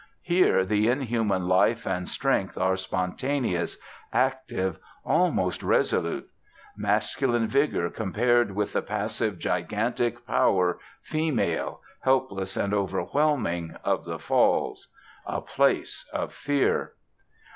Here 0.23 0.65
the 0.65 0.87
inhuman 0.87 1.47
life 1.47 1.85
and 1.85 2.09
strength 2.09 2.57
are 2.57 2.75
spontaneous, 2.75 3.77
active, 4.11 4.79
almost 5.05 5.61
resolute; 5.61 6.27
masculine 6.75 7.47
vigour 7.47 7.91
compared 7.91 8.55
with 8.55 8.73
the 8.73 8.81
passive 8.81 9.37
gigantic 9.37 10.25
power, 10.25 10.79
female, 11.03 11.81
helpless 12.01 12.57
and 12.57 12.73
overwhelming, 12.73 13.75
of 13.83 14.03
the 14.05 14.17
Falls. 14.17 14.87
A 15.27 15.39
place 15.39 16.09
of 16.11 16.33
fear. 16.33 16.93